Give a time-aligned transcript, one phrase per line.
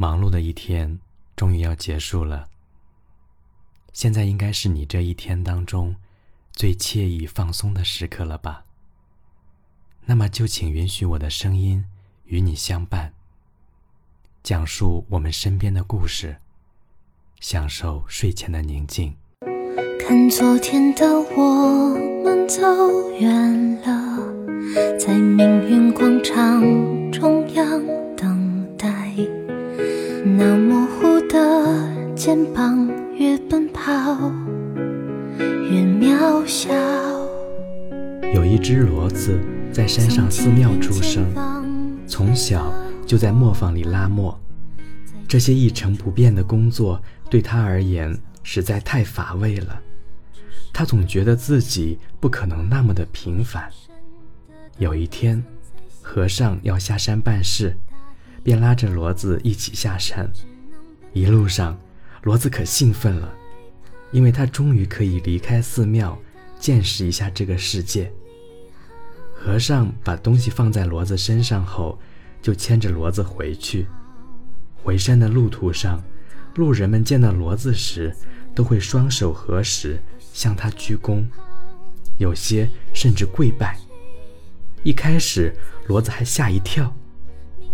[0.00, 1.00] 忙碌的一天
[1.34, 2.48] 终于要结束了。
[3.92, 5.96] 现在应该是你这一天当中
[6.52, 8.64] 最惬意放松的时刻了吧？
[10.06, 11.84] 那么就请允许我的声音
[12.26, 13.12] 与你相伴，
[14.44, 16.36] 讲述我们身边的故事，
[17.40, 19.16] 享受睡前的宁静。
[19.98, 21.04] 看昨天的
[21.36, 22.62] 我们走
[23.18, 26.62] 远了，在命运广场
[27.10, 27.82] 中央，
[30.38, 32.88] 那模糊的肩膀。
[33.18, 34.30] 越奔跑
[35.68, 36.72] 越渺小。
[38.32, 39.36] 有一只骡子
[39.72, 41.26] 在山上寺庙出生，
[42.06, 42.72] 从小
[43.04, 44.38] 就在磨坊里拉磨。
[45.26, 49.80] 这些一成不变的工作对他而言实在太乏味了。
[50.72, 53.68] 他总觉得自己不可能那么的平凡。
[54.78, 55.42] 有一天，
[56.00, 57.76] 和尚要下山办事，
[58.48, 60.26] 便拉着骡子一起下山。
[61.12, 61.78] 一路上。
[62.22, 63.30] 骡子可兴奋了，
[64.10, 66.18] 因为他终于可以离开寺庙，
[66.58, 68.10] 见识一下这个世界。
[69.34, 71.98] 和尚把东西放在骡子身上后，
[72.40, 73.86] 就牵着骡子回去。
[74.82, 76.02] 回山的路途上，
[76.54, 78.16] 路人们见到骡子时，
[78.54, 80.02] 都会双手合十
[80.32, 81.24] 向他鞠躬，
[82.16, 83.78] 有些甚至跪拜。
[84.82, 85.54] 一开始，
[85.86, 86.92] 骡子还吓一跳，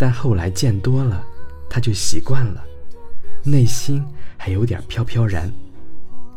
[0.00, 1.22] 但后来见多了，
[1.68, 2.64] 他就习惯了。
[3.44, 4.02] 内心
[4.38, 5.52] 还有点飘飘然，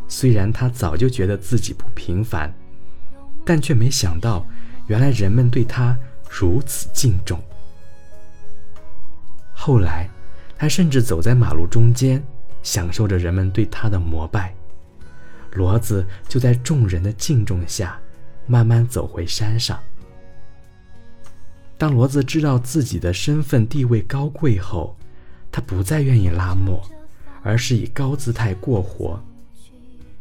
[0.09, 2.53] 虽然他早就觉得自己不平凡，
[3.45, 4.45] 但却没想到，
[4.87, 5.97] 原来人们对他
[6.29, 7.41] 如此敬重。
[9.53, 10.09] 后来，
[10.57, 12.21] 他甚至走在马路中间，
[12.63, 14.53] 享受着人们对他的膜拜。
[15.53, 17.97] 骡子就在众人的敬重下，
[18.45, 19.79] 慢慢走回山上。
[21.83, 24.95] 当骡子知道自己的身份地位高贵后，
[25.51, 26.81] 他不再愿意拉磨，
[27.41, 29.21] 而是以高姿态过活。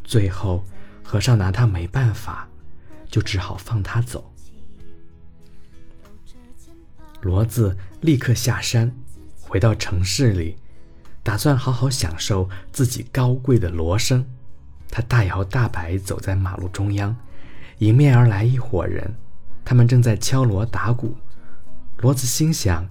[0.02, 0.64] 最后，
[1.04, 2.48] 和尚拿他没办法，
[3.08, 4.28] 就只好放他走。
[7.22, 8.92] 骡子立刻下山，
[9.40, 10.56] 回到城市里，
[11.22, 14.26] 打算好好享受自己高贵的骡声。
[14.90, 17.16] 他大摇大摆走在马路中央，
[17.78, 19.14] 迎面而来一伙人，
[19.64, 21.16] 他们正在敲锣打鼓。
[22.02, 22.86] 骡子心想。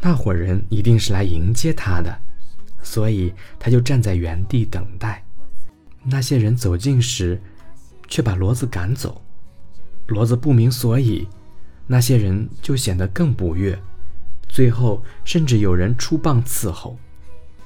[0.00, 2.18] 那伙人一定是来迎接他的，
[2.82, 5.24] 所以他就站在原地等待。
[6.02, 7.40] 那些人走近时，
[8.08, 9.22] 却把骡子赶走。
[10.08, 11.26] 骡子不明所以，
[11.86, 13.76] 那些人就显得更不悦。
[14.48, 16.98] 最后，甚至有人出棒伺候，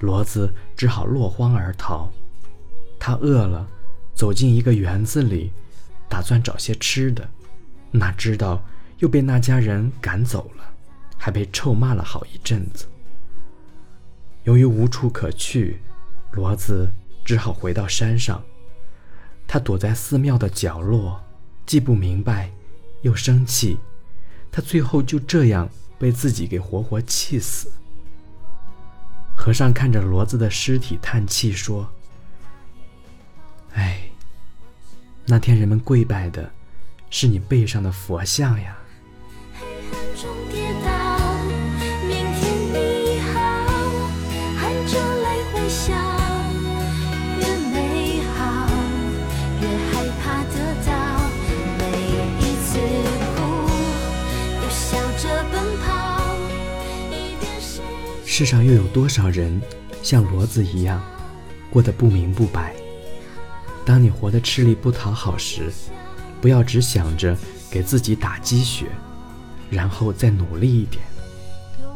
[0.00, 2.10] 骡子只好落荒而逃。
[2.98, 3.66] 他饿了，
[4.14, 5.52] 走进一个园子里，
[6.08, 7.28] 打算找些吃的，
[7.90, 8.64] 哪知道
[9.00, 10.69] 又被那家人赶走了。
[11.22, 12.86] 还被臭骂了好一阵子。
[14.44, 15.82] 由于无处可去，
[16.32, 16.90] 骡子
[17.22, 18.42] 只好回到山上。
[19.46, 21.22] 他躲在寺庙的角落，
[21.66, 22.50] 既不明白，
[23.02, 23.78] 又生气。
[24.50, 27.70] 他最后就这样被自己给活活气死。
[29.36, 31.86] 和尚看着骡子的尸体，叹气说
[33.74, 34.10] ：“哎，
[35.26, 36.50] 那天人们跪拜的，
[37.10, 38.78] 是你背上的佛像呀。”
[58.40, 59.60] 世上又有多少人
[60.02, 61.04] 像骡子一样
[61.70, 62.74] 过得不明不白？
[63.84, 65.70] 当你活得吃力不讨好时，
[66.40, 67.36] 不要只想着
[67.70, 68.86] 给自己打鸡血，
[69.68, 71.02] 然后再努力一点，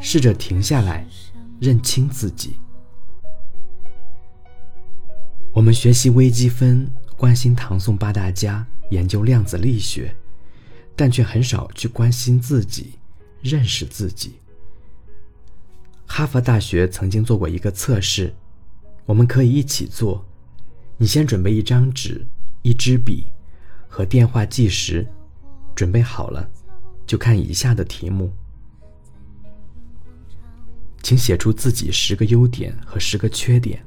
[0.02, 1.06] 试着停下来，
[1.60, 2.56] 认清自己。
[5.50, 10.14] 我们学习微积分，关心唐宋八大家，研究量子力学，
[10.94, 12.98] 但却很少去关心自己，
[13.40, 14.34] 认识自己。
[16.06, 18.32] 哈佛大学曾经做过一个测试，
[19.06, 20.24] 我们可以一起做。
[20.96, 22.24] 你先准备一张纸、
[22.62, 23.26] 一支笔
[23.88, 25.04] 和电话计时，
[25.74, 26.48] 准备好了，
[27.04, 28.32] 就看以下的题目，
[31.02, 33.84] 请写出自己十个优点和十个缺点。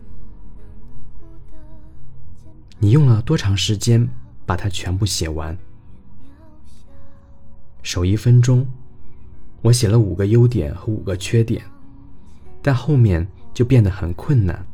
[2.79, 4.07] 你用了多长时间
[4.45, 5.57] 把它全部写完？
[7.81, 8.67] 守一分钟，
[9.61, 11.63] 我写了五个优点和五个缺点。
[12.67, 14.67] 但后面就变得很困难，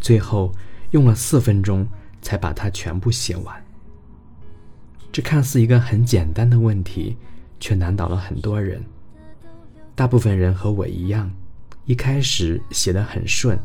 [0.00, 0.52] 最后
[0.90, 1.86] 用了四分钟
[2.20, 3.64] 才把它全部写完。
[5.12, 7.16] 这看似一个很简单的问题，
[7.60, 8.84] 却难倒了很多人。
[9.94, 11.30] 大部分人和我一样，
[11.84, 13.56] 一开始写得很顺，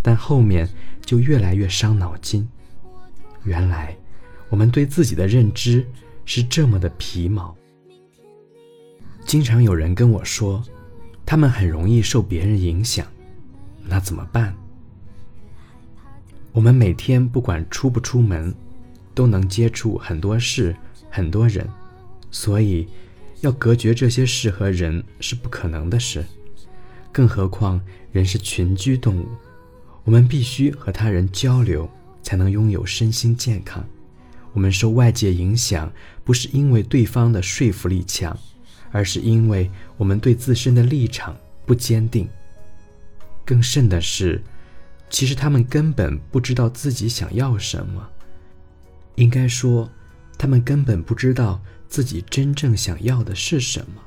[0.00, 0.68] 但后面
[1.04, 2.48] 就越来越伤脑筋。
[3.42, 3.92] 原来，
[4.50, 5.84] 我们对自己的认知
[6.24, 7.56] 是这么的皮毛。
[9.26, 10.62] 经常有人跟我说，
[11.30, 13.06] 他们很容易受别人影响，
[13.86, 14.56] 那怎么办？
[16.52, 18.54] 我们每天不管出不出门，
[19.12, 20.74] 都能接触很多事、
[21.10, 21.68] 很多人，
[22.30, 22.88] 所以
[23.42, 26.24] 要隔绝这些事和人是不可能的事。
[27.12, 27.78] 更何况
[28.10, 29.28] 人是群居动物，
[30.04, 31.86] 我们必须和他人交流，
[32.22, 33.86] 才能拥有身心健康。
[34.54, 35.92] 我们受外界影响，
[36.24, 38.34] 不是因为对方的说服力强，
[38.90, 41.36] 而是因为我们对自身的立场
[41.66, 42.28] 不坚定。
[43.44, 44.42] 更甚的是。
[45.10, 48.06] 其实他们根本不知道自己想要什么，
[49.14, 49.88] 应该说，
[50.36, 51.58] 他们根本不知道
[51.88, 54.02] 自己真正想要的是什么。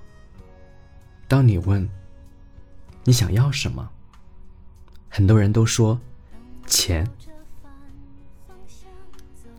[1.28, 1.90] 当你问
[3.04, 3.90] 你想要什么，
[5.10, 6.00] 很多人都说
[6.68, 7.10] 钱。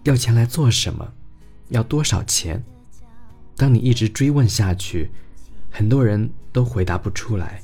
[0.05, 1.13] 要钱来做什么？
[1.71, 2.63] 要多少钱？
[3.57, 5.11] 当你一直追问下去，
[5.71, 7.63] 很多人都回答不出来。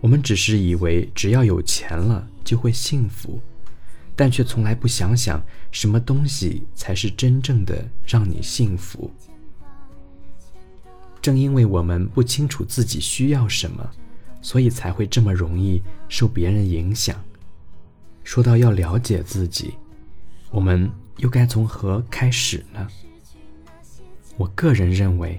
[0.00, 2.28] 我们只是以为只要有钱了。
[2.44, 3.40] 就会幸福，
[4.14, 9.10] 但却从来不想想什么东西才是真正的让你幸福。
[11.22, 13.90] 正因为我们不清楚自己需要什么，
[14.42, 17.18] 所以才会这么容易受别人影响。
[18.24, 19.72] 说到要了解自己，
[20.50, 22.86] 我们又该从何开始呢？
[24.36, 25.36] 我个人认为，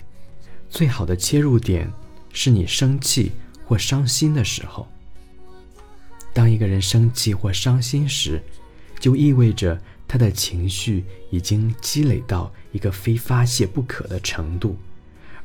[0.69, 1.91] 最好的切入点
[2.31, 3.31] 是你生气
[3.65, 4.87] 或伤心的时候。
[6.33, 8.41] 当一个人生气或伤心时，
[8.99, 14.77] 就意味着他的情绪已经积累到一个非发泄不可的程度，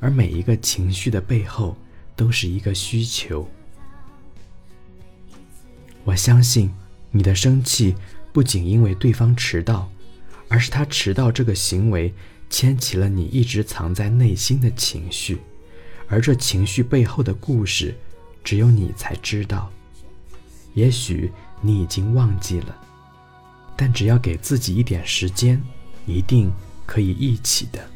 [0.00, 1.76] 而每一个情绪的背后
[2.16, 3.48] 都是一个需求。
[6.04, 6.72] 我相信
[7.10, 7.94] 你的生气
[8.32, 9.90] 不仅因为对方迟到，
[10.48, 12.12] 而是他迟到这个行为
[12.50, 15.38] 牵起了你一直藏在内心的情绪，
[16.08, 17.96] 而这情绪背后的故事，
[18.44, 19.70] 只有你才知道。
[20.74, 22.76] 也许你已经忘记了，
[23.76, 25.62] 但只要给自己一点时间，
[26.06, 26.52] 一定
[26.84, 27.88] 可以忆起的。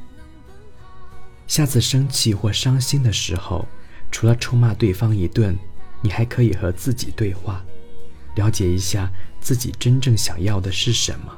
[1.47, 3.67] 下次生气或伤心的时候，
[4.11, 5.57] 除了臭骂对方一顿，
[6.01, 7.63] 你还可以和自己对话，
[8.37, 9.11] 了解一下
[9.41, 11.37] 自己真正想要的是什么。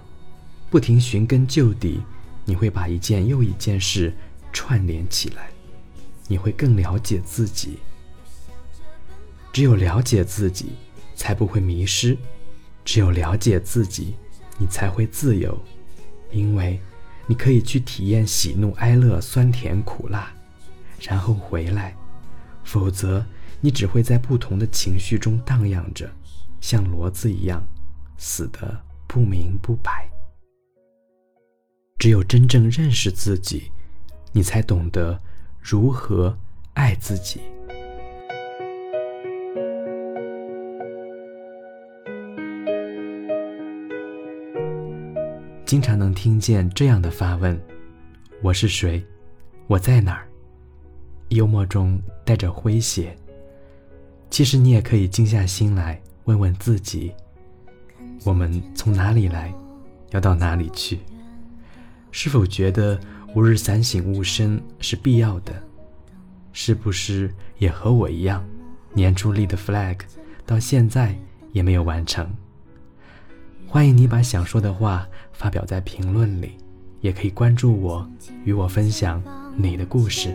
[0.70, 2.00] 不停寻根究底，
[2.46, 4.14] 你会把一件又一件事
[4.54, 5.50] 串联起来，
[6.26, 7.78] 你会更了解自己。
[9.52, 10.72] 只有了解自己。
[11.16, 12.16] 才不会迷失。
[12.84, 14.14] 只有了解自己，
[14.58, 15.58] 你才会自由，
[16.30, 16.78] 因为
[17.26, 20.30] 你可以去体验喜怒哀乐、酸甜苦辣，
[21.00, 21.96] 然后回来。
[22.62, 23.24] 否则，
[23.60, 26.08] 你只会在不同的情绪中荡漾着，
[26.60, 27.66] 像骡子一样，
[28.18, 28.78] 死得
[29.08, 30.08] 不明不白。
[31.98, 33.70] 只有真正认识自己，
[34.32, 35.18] 你才懂得
[35.62, 36.36] 如何
[36.74, 37.40] 爱自己。
[45.64, 47.58] 经常能听见这样的发问
[48.42, 49.04] ：“我是谁？
[49.66, 50.28] 我在哪儿？”
[51.30, 53.16] 幽默中带着诙谐。
[54.30, 57.12] 其实你也可以静下心来问问自己：
[58.24, 59.52] 我们从哪里来，
[60.10, 61.00] 要到哪里去？
[62.18, 62.98] 是否觉得
[63.34, 65.52] 吾日三省吾身是必要的？
[66.54, 68.42] 是不是也和我一样，
[68.94, 69.98] 年初立的 flag
[70.46, 71.14] 到现在
[71.52, 72.26] 也没有完成？
[73.68, 76.52] 欢迎你把想说的话发表在评论里，
[77.02, 78.10] 也可以关注我，
[78.46, 79.22] 与我分享
[79.54, 80.34] 你的故事。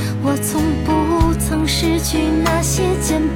[2.03, 3.30] 去那些肩。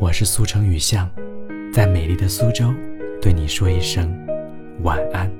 [0.00, 1.10] 我是苏城雨巷
[1.70, 2.72] 在美丽的苏州
[3.20, 4.10] 对你说一声
[4.82, 5.30] 晚安。